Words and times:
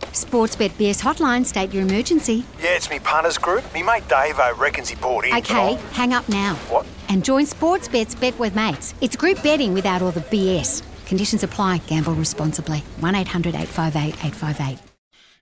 Sportsbet 0.00 0.70
BS 0.70 1.00
hotline, 1.02 1.44
state 1.44 1.72
your 1.72 1.82
emergency. 1.82 2.44
Yeah, 2.60 2.76
it's 2.76 2.90
me 2.90 2.98
punters 2.98 3.38
group. 3.38 3.62
Me 3.72 3.82
mate 3.82 4.06
Dave 4.08 4.38
I 4.38 4.50
reckons 4.52 4.88
he 4.88 4.96
bought 4.96 5.24
in. 5.24 5.34
Okay, 5.34 5.74
hang 5.92 6.12
up 6.12 6.28
now. 6.28 6.54
What? 6.68 6.86
And 7.08 7.24
join 7.24 7.44
Sportsbet's 7.44 8.14
Bet 8.14 8.38
with 8.38 8.54
Mates. 8.54 8.94
It's 9.00 9.16
group 9.16 9.42
betting 9.42 9.74
without 9.74 10.02
all 10.02 10.12
the 10.12 10.20
BS. 10.20 10.82
Conditions 11.06 11.42
apply. 11.42 11.78
Gamble 11.86 12.14
responsibly. 12.14 12.78
1 13.00 13.14
800 13.14 13.54
858 13.54 14.14
858. 14.24 14.78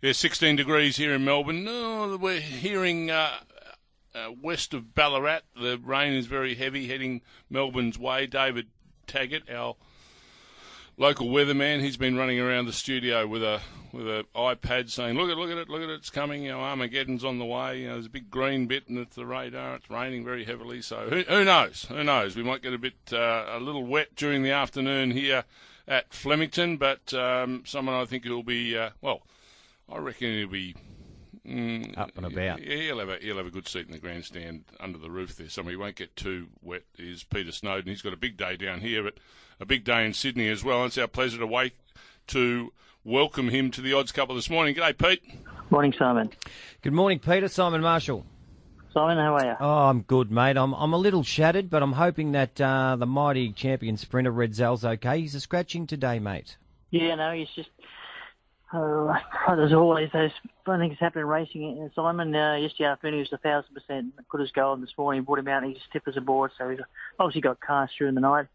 Yeah, 0.00 0.12
16 0.12 0.56
degrees 0.56 0.96
here 0.96 1.14
in 1.14 1.24
Melbourne. 1.24 1.66
Oh, 1.68 2.16
we're 2.16 2.40
hearing 2.40 3.10
uh, 3.10 3.32
uh, 4.14 4.32
west 4.40 4.74
of 4.74 4.94
Ballarat, 4.94 5.40
the 5.54 5.78
rain 5.78 6.14
is 6.14 6.26
very 6.26 6.54
heavy 6.54 6.86
heading 6.86 7.20
Melbourne's 7.50 7.98
way. 7.98 8.26
David 8.26 8.68
Taggart, 9.06 9.48
our 9.50 9.76
local 10.98 11.28
weatherman, 11.28 11.80
he's 11.80 11.96
been 11.96 12.16
running 12.16 12.40
around 12.40 12.66
the 12.66 12.72
studio 12.72 13.26
with 13.26 13.42
a 13.42 13.60
with 13.92 14.06
a 14.06 14.26
iPad 14.34 14.90
saying, 14.90 15.16
"Look 15.16 15.30
at 15.30 15.32
it, 15.32 15.38
look 15.38 15.50
at 15.50 15.56
it, 15.56 15.68
look 15.68 15.80
at 15.80 15.88
it, 15.88 15.94
it's 15.94 16.10
coming. 16.10 16.42
You 16.42 16.50
know, 16.50 16.60
Armageddon's 16.60 17.24
on 17.24 17.38
the 17.38 17.44
way. 17.44 17.80
You 17.80 17.86
know, 17.86 17.94
there's 17.94 18.06
a 18.06 18.10
big 18.10 18.30
green 18.30 18.66
bit 18.66 18.88
and 18.88 18.98
it's 18.98 19.16
the 19.16 19.24
radar. 19.24 19.76
It's 19.76 19.88
raining 19.88 20.24
very 20.24 20.44
heavily. 20.44 20.82
So 20.82 21.08
who, 21.08 21.22
who 21.22 21.44
knows? 21.44 21.86
Who 21.88 22.04
knows? 22.04 22.36
We 22.36 22.42
might 22.42 22.62
get 22.62 22.74
a 22.74 22.78
bit 22.78 22.96
uh, 23.12 23.46
a 23.48 23.60
little 23.60 23.86
wet 23.86 24.14
during 24.14 24.42
the 24.42 24.50
afternoon 24.50 25.12
here 25.12 25.44
at 25.86 26.12
Flemington, 26.12 26.76
but 26.76 27.14
um, 27.14 27.62
someone 27.64 27.94
I 27.94 28.04
think 28.04 28.24
will 28.26 28.42
be 28.42 28.76
uh, 28.76 28.90
well. 29.00 29.22
I 29.90 29.96
reckon 29.98 30.32
he'll 30.32 30.48
be 30.48 30.74
Mm, 31.48 31.96
Up 31.96 32.10
and 32.16 32.26
about. 32.26 32.62
Yeah, 32.62 32.76
he'll 32.76 32.98
have, 32.98 33.08
a, 33.08 33.16
he'll 33.16 33.38
have 33.38 33.46
a 33.46 33.50
good 33.50 33.66
seat 33.66 33.86
in 33.86 33.92
the 33.92 33.98
grandstand 33.98 34.64
under 34.78 34.98
the 34.98 35.10
roof 35.10 35.36
there. 35.36 35.48
Somewhere 35.48 35.72
he 35.72 35.76
won't 35.76 35.96
get 35.96 36.14
too 36.14 36.48
wet 36.62 36.82
is 36.98 37.24
Peter 37.24 37.52
Snowden. 37.52 37.90
He's 37.90 38.02
got 38.02 38.12
a 38.12 38.18
big 38.18 38.36
day 38.36 38.56
down 38.56 38.80
here, 38.80 39.02
but 39.02 39.14
a 39.58 39.64
big 39.64 39.84
day 39.84 40.04
in 40.04 40.12
Sydney 40.12 40.48
as 40.48 40.62
well. 40.62 40.84
It's 40.84 40.98
our 40.98 41.06
pleasure 41.06 41.38
to 41.38 41.46
wait 41.46 41.72
to 42.28 42.72
welcome 43.02 43.48
him 43.48 43.70
to 43.70 43.80
the 43.80 43.94
odds 43.94 44.12
couple 44.12 44.34
this 44.34 44.50
morning. 44.50 44.74
G'day, 44.74 44.96
Pete. 44.98 45.22
Morning, 45.70 45.94
Simon. 45.98 46.30
Good 46.82 46.92
morning, 46.92 47.18
Peter. 47.18 47.48
Simon 47.48 47.80
Marshall. 47.80 48.26
Simon, 48.92 49.16
how 49.18 49.36
are 49.36 49.44
you? 49.46 49.54
Oh, 49.60 49.88
I'm 49.88 50.02
good, 50.02 50.30
mate. 50.30 50.56
I'm 50.56 50.74
I'm 50.74 50.92
a 50.92 50.98
little 50.98 51.22
shattered, 51.22 51.70
but 51.70 51.82
I'm 51.82 51.92
hoping 51.92 52.32
that 52.32 52.60
uh, 52.60 52.96
the 52.96 53.06
mighty 53.06 53.52
champion 53.52 53.96
sprinter 53.96 54.32
Redzel's 54.32 54.84
okay. 54.84 55.20
He's 55.20 55.34
a 55.34 55.40
scratching 55.40 55.86
today, 55.86 56.18
mate. 56.18 56.56
Yeah, 56.90 57.14
no, 57.14 57.32
he's 57.32 57.48
just. 57.54 57.68
Uh, 58.70 59.18
there's 59.56 59.72
always 59.72 60.10
those 60.12 60.30
things 60.66 60.96
happening 61.00 61.24
racing. 61.24 61.82
Uh, 61.82 61.88
Simon, 61.94 62.34
uh, 62.34 62.56
yesterday 62.56 62.88
afternoon 62.88 63.14
he 63.14 63.20
was 63.20 63.32
a 63.32 63.38
thousand 63.38 63.74
percent 63.74 64.12
good 64.28 64.42
as 64.42 64.50
gold. 64.50 64.82
This 64.82 64.92
morning 64.98 65.22
brought 65.22 65.38
him 65.38 65.48
out 65.48 65.62
and 65.62 65.72
he's 65.72 65.82
stiff 65.88 66.02
as 66.06 66.16
a 66.16 66.20
board, 66.20 66.50
so 66.58 66.68
he's 66.68 66.80
obviously 67.18 67.40
got 67.40 67.60
cast 67.60 67.94
during 67.98 68.14
the 68.14 68.20
night. 68.20 68.46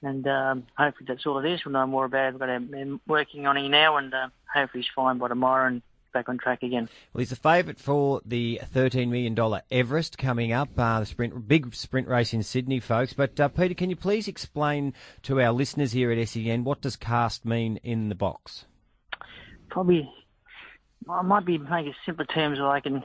And 0.00 0.26
um, 0.26 0.66
hopefully 0.76 1.06
that's 1.08 1.26
all 1.26 1.38
it 1.38 1.52
is. 1.52 1.64
We'll 1.64 1.72
know 1.72 1.86
more 1.86 2.04
about 2.04 2.28
it. 2.28 2.32
We've 2.32 2.40
got 2.40 2.48
him 2.48 3.00
working 3.06 3.46
on 3.46 3.56
him 3.56 3.70
now, 3.70 3.96
and 3.96 4.14
uh, 4.14 4.28
hopefully 4.52 4.84
he's 4.84 4.90
fine 4.94 5.18
by 5.18 5.28
tomorrow 5.28 5.66
and 5.66 5.82
back 6.12 6.28
on 6.28 6.38
track 6.38 6.62
again. 6.62 6.88
Well, 7.12 7.20
he's 7.20 7.32
a 7.32 7.36
favourite 7.36 7.78
for 7.78 8.22
the 8.24 8.60
$13 8.74 9.08
million 9.08 9.60
Everest 9.70 10.16
coming 10.16 10.52
up, 10.52 10.70
uh, 10.78 11.00
the 11.00 11.06
sprint, 11.06 11.46
big 11.46 11.74
sprint 11.74 12.08
race 12.08 12.32
in 12.32 12.42
Sydney, 12.42 12.80
folks. 12.80 13.12
But 13.12 13.38
uh, 13.38 13.48
Peter, 13.48 13.74
can 13.74 13.90
you 13.90 13.96
please 13.96 14.28
explain 14.28 14.94
to 15.24 15.40
our 15.40 15.52
listeners 15.52 15.92
here 15.92 16.10
at 16.10 16.28
SEN 16.28 16.64
what 16.64 16.80
does 16.80 16.96
cast 16.96 17.44
mean 17.44 17.78
in 17.82 18.08
the 18.08 18.14
box? 18.14 18.64
Probably, 19.70 20.10
I 21.08 21.22
might 21.22 21.44
be 21.44 21.58
making 21.58 21.94
simpler 22.04 22.24
terms 22.24 22.58
where 22.58 22.68
I 22.68 22.80
can. 22.80 23.02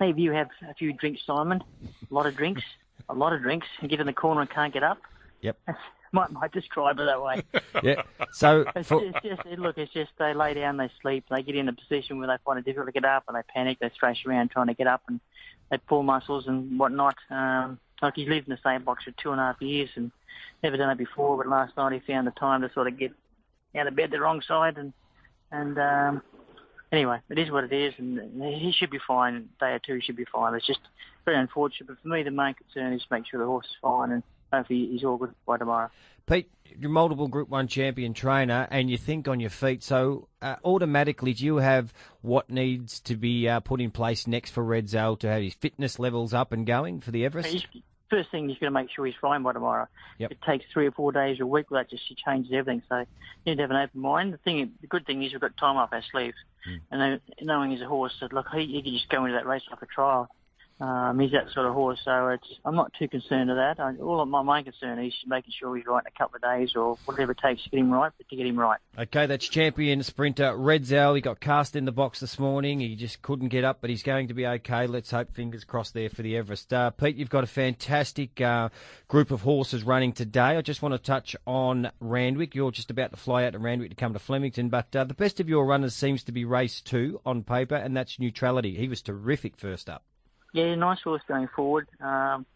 Maybe 0.00 0.22
you 0.22 0.32
have 0.32 0.48
a 0.68 0.74
few 0.74 0.92
drinks, 0.92 1.22
Simon. 1.26 1.62
A 2.10 2.14
lot 2.14 2.26
of 2.26 2.36
drinks, 2.36 2.62
a 3.08 3.14
lot 3.14 3.32
of 3.32 3.42
drinks, 3.42 3.66
and 3.80 3.88
get 3.90 4.00
in 4.00 4.06
the 4.06 4.12
corner 4.12 4.40
and 4.40 4.50
can't 4.50 4.72
get 4.72 4.82
up. 4.82 4.98
Yep. 5.40 5.56
might 6.12 6.30
might 6.32 6.52
describe 6.52 6.98
it 6.98 7.04
that 7.06 7.20
way. 7.22 7.42
yeah. 7.82 8.02
So 8.32 8.64
It's, 8.76 8.88
for, 8.88 9.02
it's 9.04 9.18
just 9.22 9.42
it- 9.46 9.58
look, 9.58 9.76
it's 9.78 9.92
just 9.92 10.12
they 10.18 10.32
lay 10.34 10.54
down, 10.54 10.76
they 10.76 10.90
sleep, 11.02 11.24
they 11.30 11.42
get 11.42 11.56
in 11.56 11.68
a 11.68 11.72
position 11.72 12.18
where 12.18 12.28
they 12.28 12.36
find 12.44 12.58
it 12.58 12.64
difficult 12.64 12.86
to 12.86 12.92
get 12.92 13.04
up, 13.04 13.24
and 13.28 13.36
they 13.36 13.42
panic, 13.52 13.78
they 13.80 13.90
thrash 13.98 14.24
around 14.26 14.50
trying 14.50 14.68
to 14.68 14.74
get 14.74 14.86
up, 14.86 15.02
and 15.08 15.20
they 15.70 15.78
pull 15.78 16.02
muscles 16.02 16.46
and 16.46 16.78
whatnot. 16.78 17.16
Um, 17.30 17.78
like 18.02 18.14
he's 18.16 18.28
lived 18.28 18.48
in 18.48 18.52
the 18.54 18.60
same 18.68 18.84
box 18.84 19.04
for 19.04 19.12
two 19.12 19.32
and 19.32 19.40
a 19.40 19.44
half 19.44 19.62
years 19.62 19.88
and 19.96 20.10
never 20.62 20.76
done 20.76 20.90
it 20.90 20.98
before, 20.98 21.36
but 21.36 21.46
last 21.48 21.76
night 21.76 21.92
he 21.92 22.12
found 22.12 22.26
the 22.26 22.32
time 22.32 22.60
to 22.62 22.70
sort 22.72 22.86
of 22.86 22.98
get 22.98 23.12
out 23.76 23.86
of 23.86 23.96
bed 23.96 24.10
the 24.10 24.20
wrong 24.20 24.40
side, 24.42 24.76
and 24.78 24.92
and 25.54 25.78
um, 25.78 26.22
anyway, 26.92 27.18
it 27.30 27.38
is 27.38 27.50
what 27.50 27.64
it 27.64 27.72
is, 27.72 27.94
and 27.98 28.42
he 28.42 28.72
should 28.72 28.90
be 28.90 29.00
fine. 29.06 29.48
Day 29.60 29.72
or 29.72 29.78
two, 29.78 30.00
should 30.00 30.16
be 30.16 30.26
fine. 30.30 30.54
It's 30.54 30.66
just 30.66 30.80
very 31.24 31.38
unfortunate, 31.38 31.86
but 31.88 31.96
for 32.02 32.08
me, 32.08 32.22
the 32.22 32.30
main 32.30 32.54
concern 32.54 32.92
is 32.92 33.02
to 33.02 33.06
make 33.10 33.24
sure 33.26 33.40
the 33.40 33.46
horse 33.46 33.66
is 33.66 33.76
fine, 33.80 34.12
and 34.12 34.22
hopefully 34.52 34.88
he's 34.90 35.04
all 35.04 35.16
good 35.16 35.34
by 35.46 35.58
tomorrow. 35.58 35.90
Pete, 36.26 36.50
you're 36.78 36.90
multiple 36.90 37.28
Group 37.28 37.50
1 37.50 37.68
champion 37.68 38.14
trainer 38.14 38.66
and 38.70 38.90
you 38.90 38.96
think 38.96 39.28
on 39.28 39.40
your 39.40 39.50
feet. 39.50 39.82
So, 39.82 40.28
uh, 40.40 40.56
automatically, 40.64 41.34
do 41.34 41.44
you 41.44 41.56
have 41.56 41.92
what 42.22 42.48
needs 42.48 43.00
to 43.00 43.16
be 43.16 43.46
uh, 43.46 43.60
put 43.60 43.80
in 43.82 43.90
place 43.90 44.26
next 44.26 44.50
for 44.50 44.64
Redzel 44.64 45.18
to 45.20 45.28
have 45.28 45.42
his 45.42 45.52
fitness 45.52 45.98
levels 45.98 46.32
up 46.32 46.50
and 46.52 46.66
going 46.66 47.00
for 47.00 47.10
the 47.10 47.26
Everest? 47.26 47.48
He's- 47.50 47.82
First 48.10 48.30
thing, 48.30 48.48
he's 48.48 48.58
going 48.58 48.72
to 48.72 48.78
make 48.78 48.90
sure 48.90 49.06
he's 49.06 49.14
fine 49.20 49.42
by 49.42 49.52
tomorrow. 49.52 49.86
Yep. 50.18 50.32
It 50.32 50.38
takes 50.42 50.64
three 50.72 50.86
or 50.86 50.92
four 50.92 51.10
days 51.10 51.40
or 51.40 51.44
a 51.44 51.46
week, 51.46 51.66
that 51.70 51.90
just 51.90 52.04
changes 52.24 52.52
everything. 52.52 52.82
So 52.88 52.98
you 52.98 53.06
need 53.46 53.56
to 53.56 53.62
have 53.62 53.70
an 53.70 53.76
open 53.76 54.00
mind. 54.00 54.32
The 54.32 54.38
thing, 54.38 54.72
the 54.80 54.86
good 54.86 55.06
thing 55.06 55.22
is 55.22 55.32
we've 55.32 55.40
got 55.40 55.56
time 55.56 55.76
up 55.76 55.90
our 55.92 56.02
sleeve, 56.12 56.34
hmm. 56.64 56.76
and 56.90 57.00
then 57.00 57.20
knowing 57.40 57.70
he's 57.70 57.80
a 57.80 57.86
horse 57.86 58.12
that 58.20 58.32
look, 58.32 58.46
he, 58.52 58.66
he 58.66 58.82
can 58.82 58.92
just 58.92 59.08
go 59.08 59.24
into 59.24 59.36
that 59.36 59.46
race 59.46 59.62
like 59.70 59.82
a 59.82 59.86
trial. 59.86 60.28
Um, 60.80 61.20
he's 61.20 61.30
that 61.30 61.50
sort 61.54 61.66
of 61.66 61.72
horse, 61.74 62.00
so 62.04 62.28
it's 62.28 62.46
I'm 62.64 62.74
not 62.74 62.92
too 62.98 63.06
concerned 63.06 63.48
of 63.48 63.56
that. 63.56 63.78
I, 63.78 63.94
all 63.96 64.20
of 64.20 64.28
my 64.28 64.42
main 64.42 64.64
concern 64.64 64.98
is 64.98 65.14
making 65.24 65.52
sure 65.56 65.76
he's 65.76 65.86
right 65.86 66.02
in 66.02 66.12
a 66.12 66.18
couple 66.18 66.34
of 66.36 66.42
days 66.42 66.74
or 66.74 66.98
whatever 67.04 67.30
it 67.30 67.38
takes 67.38 67.62
to 67.62 67.70
get 67.70 67.78
him 67.78 67.92
right, 67.92 68.10
but 68.18 68.28
to 68.28 68.36
get 68.36 68.44
him 68.44 68.58
right. 68.58 68.80
Okay, 68.98 69.26
that's 69.26 69.46
champion 69.48 70.02
sprinter 70.02 70.52
Redzel. 70.52 71.14
He 71.14 71.20
got 71.20 71.38
cast 71.38 71.76
in 71.76 71.84
the 71.84 71.92
box 71.92 72.18
this 72.18 72.40
morning. 72.40 72.80
He 72.80 72.96
just 72.96 73.22
couldn't 73.22 73.48
get 73.48 73.62
up, 73.62 73.80
but 73.80 73.88
he's 73.88 74.02
going 74.02 74.28
to 74.28 74.34
be 74.34 74.46
okay. 74.46 74.88
Let's 74.88 75.12
hope, 75.12 75.32
fingers 75.32 75.62
crossed, 75.62 75.94
there 75.94 76.08
for 76.08 76.22
the 76.22 76.36
Everest. 76.36 76.72
Uh, 76.72 76.90
Pete, 76.90 77.16
you've 77.16 77.30
got 77.30 77.44
a 77.44 77.48
fantastic 77.48 78.40
uh, 78.40 78.68
group 79.06 79.30
of 79.30 79.42
horses 79.42 79.84
running 79.84 80.12
today. 80.12 80.56
I 80.56 80.60
just 80.60 80.82
want 80.82 80.94
to 80.94 80.98
touch 80.98 81.36
on 81.46 81.92
Randwick. 82.00 82.56
You're 82.56 82.72
just 82.72 82.90
about 82.90 83.12
to 83.12 83.16
fly 83.16 83.44
out 83.44 83.52
to 83.52 83.60
Randwick 83.60 83.90
to 83.90 83.96
come 83.96 84.12
to 84.12 84.18
Flemington, 84.18 84.70
but 84.70 84.94
uh, 84.96 85.04
the 85.04 85.14
best 85.14 85.38
of 85.38 85.48
your 85.48 85.66
runners 85.66 85.94
seems 85.94 86.24
to 86.24 86.32
be 86.32 86.44
race 86.44 86.80
two 86.80 87.20
on 87.24 87.44
paper, 87.44 87.76
and 87.76 87.96
that's 87.96 88.18
Neutrality. 88.18 88.74
He 88.74 88.88
was 88.88 89.02
terrific 89.02 89.56
first 89.56 89.88
up. 89.88 90.02
Yeah, 90.54 90.76
nice 90.76 91.00
horse 91.02 91.20
going 91.26 91.48
forward. 91.48 91.88
Um, 92.00 92.46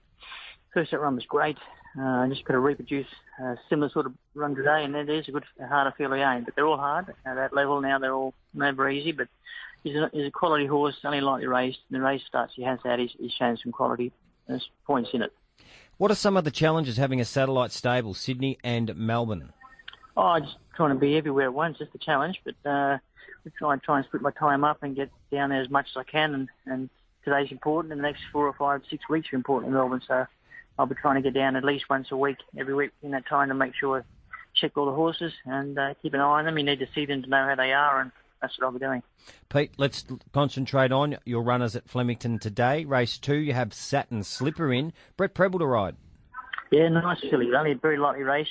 first 0.72 0.92
that 0.92 1.00
run 1.00 1.16
was 1.16 1.26
great. 1.26 1.58
Uh, 2.00 2.28
just 2.28 2.44
got 2.44 2.52
to 2.52 2.60
reproduce 2.60 3.08
a 3.40 3.56
similar 3.68 3.90
sort 3.90 4.06
of 4.06 4.12
run 4.34 4.54
today, 4.54 4.84
and 4.84 4.94
it 4.94 5.10
is 5.10 5.26
a 5.26 5.32
good, 5.32 5.44
a 5.60 5.66
harder 5.66 5.92
field 5.98 6.12
again. 6.12 6.44
But 6.44 6.54
they're 6.54 6.66
all 6.66 6.76
hard 6.76 7.12
at 7.26 7.34
that 7.34 7.52
level 7.52 7.80
now. 7.80 7.98
They're 7.98 8.14
all 8.14 8.34
never 8.54 8.88
easy, 8.88 9.10
but 9.10 9.26
he's 9.82 9.96
a, 9.96 10.08
he's 10.12 10.28
a 10.28 10.30
quality 10.30 10.66
horse, 10.66 10.94
only 11.04 11.20
lightly 11.20 11.48
raced. 11.48 11.80
And 11.90 12.00
the 12.00 12.04
race 12.04 12.22
starts 12.24 12.52
he 12.54 12.62
has 12.62 12.78
that. 12.84 13.00
he's, 13.00 13.10
he's 13.18 13.32
shown 13.32 13.56
some 13.56 13.72
quality. 13.72 14.12
There's 14.46 14.68
points 14.86 15.10
in 15.12 15.22
it. 15.22 15.32
What 15.96 16.12
are 16.12 16.14
some 16.14 16.36
of 16.36 16.44
the 16.44 16.52
challenges 16.52 16.98
having 16.98 17.20
a 17.20 17.24
satellite 17.24 17.72
stable, 17.72 18.14
Sydney 18.14 18.58
and 18.62 18.94
Melbourne? 18.94 19.52
Oh, 20.16 20.38
just 20.38 20.54
trying 20.76 20.90
to 20.90 21.00
be 21.00 21.16
everywhere 21.16 21.46
at 21.46 21.54
once 21.54 21.80
is 21.80 21.88
the 21.92 21.98
challenge, 21.98 22.40
but 22.44 22.70
uh, 22.70 22.98
we 23.44 23.50
try 23.58 23.72
and 23.72 23.82
try 23.82 23.96
and 23.96 24.06
split 24.06 24.22
my 24.22 24.30
time 24.30 24.62
up 24.62 24.84
and 24.84 24.94
get 24.94 25.10
down 25.32 25.50
there 25.50 25.62
as 25.62 25.68
much 25.68 25.88
as 25.90 25.96
I 25.96 26.04
can. 26.04 26.34
And, 26.34 26.48
and 26.66 26.90
today's 27.24 27.50
important, 27.50 27.92
and 27.92 28.00
the 28.00 28.06
next 28.06 28.22
four 28.32 28.46
or 28.46 28.52
five, 28.52 28.82
six 28.90 29.08
weeks 29.08 29.32
are 29.32 29.36
important 29.36 29.68
in 29.68 29.74
Melbourne. 29.74 30.02
So 30.06 30.26
I'll 30.78 30.86
be 30.86 30.94
trying 30.94 31.16
to 31.16 31.22
get 31.22 31.34
down 31.34 31.56
at 31.56 31.64
least 31.64 31.90
once 31.90 32.08
a 32.10 32.16
week, 32.16 32.38
every 32.56 32.74
week 32.74 32.90
in 33.02 33.10
that 33.10 33.26
time 33.26 33.48
to 33.48 33.54
make 33.54 33.74
sure 33.74 34.00
I 34.00 34.02
check 34.54 34.76
all 34.76 34.86
the 34.86 34.92
horses 34.92 35.32
and 35.44 35.78
uh, 35.78 35.94
keep 36.02 36.14
an 36.14 36.20
eye 36.20 36.24
on 36.24 36.44
them. 36.44 36.58
You 36.58 36.64
need 36.64 36.78
to 36.80 36.88
see 36.94 37.06
them 37.06 37.22
to 37.22 37.28
know 37.28 37.46
how 37.46 37.54
they 37.54 37.72
are, 37.72 38.00
and 38.00 38.12
that's 38.40 38.58
what 38.58 38.66
I'll 38.66 38.72
be 38.72 38.78
doing. 38.78 39.02
Pete, 39.48 39.72
let's 39.78 40.04
concentrate 40.32 40.92
on 40.92 41.18
your 41.24 41.42
runners 41.42 41.74
at 41.74 41.88
Flemington 41.88 42.38
today. 42.38 42.84
Race 42.84 43.18
two, 43.18 43.36
you 43.36 43.52
have 43.52 43.74
Satin 43.74 44.22
Slipper 44.22 44.72
in. 44.72 44.92
Brett 45.16 45.34
Prebble 45.34 45.58
to 45.58 45.66
ride. 45.66 45.96
Yeah, 46.70 46.88
nice 46.88 47.20
filly. 47.30 47.48
Only 47.56 47.72
a 47.72 47.74
very 47.76 47.98
lightly 47.98 48.24
race. 48.24 48.48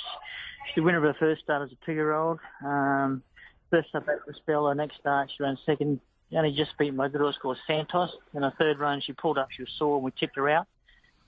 She's 0.68 0.76
the 0.76 0.82
winner 0.82 0.98
of 0.98 1.04
her 1.04 1.16
first 1.20 1.44
start 1.44 1.62
as 1.62 1.72
a 1.72 1.86
two-year-old. 1.86 2.40
Um, 2.66 3.24
first 3.70 3.96
up 3.96 4.08
at 4.10 4.26
the 4.26 4.34
spell, 4.34 4.68
her 4.68 4.76
next 4.76 4.98
start 4.98 5.32
she 5.36 5.44
ran 5.44 5.58
second. 5.66 6.02
Only 6.34 6.52
just 6.52 6.78
beat 6.78 6.94
my 6.94 7.08
called 7.10 7.58
Santos. 7.66 8.10
In 8.34 8.44
her 8.44 8.54
third 8.58 8.80
run, 8.80 9.02
she 9.02 9.14
pulled 9.14 9.38
up. 9.38 9.50
She 9.52 9.64
was 9.64 9.72
sore, 9.78 9.96
and 9.96 10.04
we 10.04 10.12
tipped 10.12 10.36
her 10.36 10.50
out. 10.50 10.68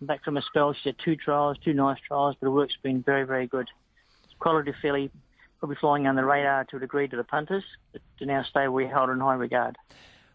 Back 0.01 0.23
from 0.23 0.37
a 0.37 0.41
spell, 0.41 0.73
she 0.73 0.89
had 0.89 0.95
two 1.03 1.15
trials, 1.15 1.57
two 1.63 1.73
nice 1.73 1.99
trials, 2.05 2.35
but 2.39 2.47
her 2.47 2.51
work's 2.51 2.75
been 2.81 3.01
very, 3.01 3.25
very 3.25 3.47
good. 3.47 3.67
Quality 4.39 4.73
filly. 4.81 5.11
probably 5.59 5.75
flying 5.75 6.07
under 6.07 6.21
the 6.21 6.25
radar 6.25 6.63
to 6.65 6.77
a 6.77 6.79
degree 6.79 7.07
to 7.07 7.17
the 7.17 7.23
punters, 7.23 7.63
but 7.91 8.01
to 8.17 8.25
now 8.25 8.43
stay 8.43 8.67
we 8.69 8.87
held 8.87 9.09
in 9.09 9.19
high 9.19 9.33
regard. 9.33 9.77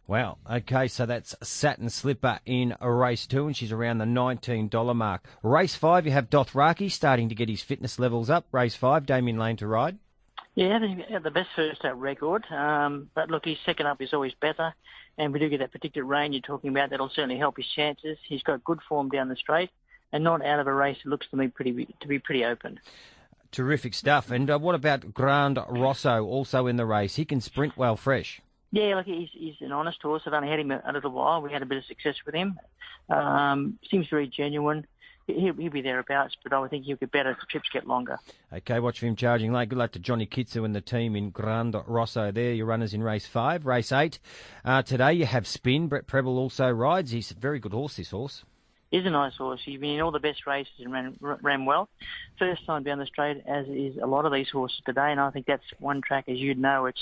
Wow. 0.06 0.36
Okay, 0.50 0.88
so 0.88 1.06
that's 1.06 1.34
Satin 1.42 1.88
Slipper 1.88 2.40
in 2.44 2.76
a 2.78 2.90
race 2.92 3.26
two, 3.26 3.46
and 3.46 3.56
she's 3.56 3.72
around 3.72 3.98
the 3.98 4.04
$19 4.04 4.94
mark. 4.94 5.24
Race 5.42 5.74
five, 5.74 6.04
you 6.04 6.12
have 6.12 6.28
Dothraki 6.28 6.90
starting 6.90 7.30
to 7.30 7.34
get 7.34 7.48
his 7.48 7.62
fitness 7.62 7.98
levels 7.98 8.28
up. 8.28 8.46
Race 8.52 8.74
five, 8.74 9.06
Damian 9.06 9.38
Lane 9.38 9.56
to 9.56 9.66
ride. 9.66 9.98
Yeah, 10.54 10.78
he 10.78 11.12
had 11.12 11.24
the 11.24 11.30
best 11.32 11.48
first 11.56 11.84
out 11.84 12.00
record, 12.00 12.44
um, 12.50 13.10
but 13.14 13.28
look, 13.28 13.44
his 13.44 13.58
second 13.66 13.86
up 13.86 14.00
is 14.00 14.12
always 14.12 14.34
better, 14.40 14.72
and 15.18 15.32
we 15.32 15.40
do 15.40 15.48
get 15.48 15.58
that 15.58 15.72
particular 15.72 16.06
rain 16.06 16.32
you're 16.32 16.42
talking 16.42 16.70
about. 16.70 16.90
That'll 16.90 17.08
certainly 17.08 17.38
help 17.38 17.56
his 17.56 17.66
chances. 17.66 18.18
He's 18.28 18.42
got 18.42 18.62
good 18.62 18.78
form 18.88 19.08
down 19.08 19.28
the 19.28 19.36
straight, 19.36 19.70
and 20.12 20.22
not 20.22 20.44
out 20.44 20.60
of 20.60 20.68
a 20.68 20.72
race. 20.72 20.98
It 21.04 21.08
looks 21.08 21.26
to 21.30 21.36
me 21.36 21.48
pretty 21.48 21.88
to 22.00 22.06
be 22.06 22.20
pretty 22.20 22.44
open. 22.44 22.78
Terrific 23.50 23.94
stuff. 23.94 24.30
And 24.30 24.48
uh, 24.48 24.58
what 24.58 24.74
about 24.74 25.12
Grand 25.12 25.58
Rosso, 25.68 26.24
also 26.24 26.66
in 26.68 26.76
the 26.76 26.86
race? 26.86 27.16
He 27.16 27.24
can 27.24 27.40
sprint 27.40 27.76
well 27.76 27.96
fresh. 27.96 28.40
Yeah, 28.70 28.96
look, 28.96 29.06
he's, 29.06 29.28
he's 29.32 29.54
an 29.60 29.70
honest 29.70 30.02
horse. 30.02 30.22
I've 30.26 30.32
only 30.32 30.48
had 30.48 30.58
him 30.58 30.72
a, 30.72 30.82
a 30.84 30.92
little 30.92 31.12
while. 31.12 31.40
We 31.40 31.52
had 31.52 31.62
a 31.62 31.66
bit 31.66 31.78
of 31.78 31.84
success 31.84 32.16
with 32.26 32.34
him. 32.34 32.58
Um, 33.08 33.78
seems 33.88 34.08
very 34.08 34.26
genuine. 34.26 34.86
He'll, 35.26 35.54
he'll, 35.54 35.70
be 35.70 35.80
thereabouts, 35.80 36.36
but 36.42 36.52
I 36.52 36.58
would 36.58 36.70
think 36.70 36.84
he'll 36.84 36.96
get 36.96 37.10
better 37.10 37.30
as 37.30 37.36
the 37.36 37.46
trips 37.50 37.68
get 37.72 37.86
longer. 37.86 38.18
Okay, 38.52 38.78
watch 38.78 39.00
for 39.00 39.06
him 39.06 39.16
charging 39.16 39.52
late. 39.52 39.70
Good 39.70 39.78
luck 39.78 39.92
to 39.92 39.98
Johnny 39.98 40.26
Kitsu 40.26 40.64
and 40.64 40.74
the 40.74 40.80
team 40.80 41.16
in 41.16 41.30
Grand 41.30 41.74
Rosso 41.86 42.30
there. 42.30 42.52
Your 42.52 42.66
runners 42.66 42.92
in 42.92 43.02
race 43.02 43.26
five. 43.26 43.64
Race 43.64 43.90
eight. 43.92 44.18
Uh, 44.64 44.82
today 44.82 45.14
you 45.14 45.26
have 45.26 45.46
Spin. 45.46 45.88
Brett 45.88 46.06
Prebble 46.06 46.38
also 46.38 46.68
rides. 46.70 47.12
He's 47.12 47.30
a 47.30 47.34
very 47.34 47.58
good 47.58 47.72
horse, 47.72 47.96
this 47.96 48.10
horse 48.10 48.44
is 48.94 49.04
a 49.04 49.10
nice 49.10 49.34
horse. 49.36 49.60
He's 49.64 49.80
been 49.80 49.96
in 49.96 50.00
all 50.00 50.12
the 50.12 50.20
best 50.20 50.46
races 50.46 50.72
and 50.78 50.92
ran, 50.92 51.16
ran 51.20 51.64
well. 51.64 51.88
First 52.38 52.64
time 52.64 52.84
down 52.84 53.00
the 53.00 53.06
straight, 53.06 53.42
as 53.44 53.66
is 53.66 53.96
a 54.00 54.06
lot 54.06 54.24
of 54.24 54.32
these 54.32 54.48
horses 54.48 54.80
today. 54.86 55.10
And 55.10 55.18
I 55.18 55.30
think 55.30 55.46
that's 55.46 55.64
one 55.80 56.00
track, 56.00 56.28
as 56.28 56.38
you'd 56.38 56.58
know, 56.58 56.86
it's 56.86 57.00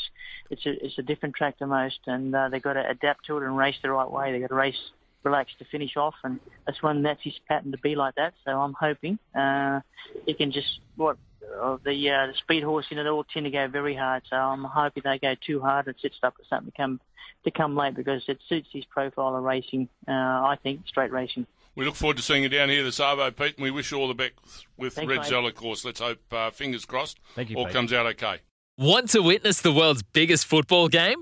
it's 0.48 0.64
a 0.64 0.84
it's 0.84 0.98
a 0.98 1.02
different 1.02 1.34
track 1.34 1.58
to 1.58 1.66
most, 1.66 1.98
and 2.06 2.34
uh, 2.34 2.48
they've 2.48 2.62
got 2.62 2.74
to 2.74 2.88
adapt 2.88 3.26
to 3.26 3.36
it 3.36 3.42
and 3.42 3.56
race 3.56 3.76
the 3.82 3.90
right 3.90 4.10
way. 4.10 4.32
They've 4.32 4.40
got 4.40 4.48
to 4.48 4.54
race 4.54 4.80
relaxed 5.24 5.58
to 5.58 5.64
finish 5.64 5.96
off, 5.96 6.14
and 6.24 6.40
that's 6.66 6.82
one 6.82 7.02
that's 7.02 7.22
his 7.22 7.34
pattern 7.48 7.72
to 7.72 7.78
be 7.78 7.94
like 7.94 8.14
that. 8.16 8.34
So 8.44 8.52
I'm 8.52 8.74
hoping 8.78 9.18
uh, 9.34 9.80
he 10.26 10.34
can 10.34 10.52
just 10.52 10.80
what 10.96 11.16
uh, 11.60 11.78
the 11.84 12.10
uh, 12.10 12.26
the 12.28 12.34
speed 12.38 12.62
horse, 12.62 12.86
you 12.90 12.96
know, 12.96 13.04
they 13.04 13.10
all 13.10 13.24
tend 13.24 13.44
to 13.44 13.50
go 13.50 13.68
very 13.68 13.94
hard. 13.94 14.22
So 14.28 14.36
I'm 14.36 14.64
hoping 14.64 15.02
they 15.04 15.18
go 15.18 15.34
too 15.34 15.60
hard 15.60 15.86
and 15.86 15.96
set 16.00 16.12
stuff 16.14 16.34
for 16.36 16.44
something 16.48 16.70
to 16.70 16.76
come 16.76 17.00
to 17.44 17.50
come 17.50 17.76
late 17.76 17.94
because 17.94 18.22
it 18.28 18.38
suits 18.48 18.68
his 18.72 18.84
profile 18.84 19.36
of 19.36 19.42
racing. 19.42 19.88
Uh, 20.06 20.12
I 20.12 20.58
think 20.62 20.86
straight 20.86 21.12
racing. 21.12 21.46
We 21.74 21.86
look 21.86 21.94
forward 21.94 22.18
to 22.18 22.22
seeing 22.22 22.42
you 22.42 22.50
down 22.50 22.68
here 22.68 22.84
this 22.84 22.98
Arvo, 22.98 23.34
Pete, 23.34 23.56
and 23.56 23.64
we 23.64 23.70
wish 23.70 23.90
you 23.92 23.98
all 23.98 24.08
the 24.08 24.14
best 24.14 24.32
with 24.76 24.92
Thanks, 24.92 25.10
Redzel, 25.10 25.48
of 25.48 25.54
course. 25.54 25.86
Let's 25.86 26.00
hope, 26.00 26.20
uh, 26.30 26.50
fingers 26.50 26.84
crossed, 26.84 27.18
Thank 27.34 27.48
you, 27.48 27.56
all 27.56 27.64
Pete. 27.64 27.72
comes 27.72 27.92
out 27.94 28.04
okay. 28.06 28.40
Want 28.76 29.08
to 29.10 29.20
witness 29.20 29.62
the 29.62 29.72
world's 29.72 30.02
biggest 30.02 30.44
football 30.44 30.88
game? 30.88 31.21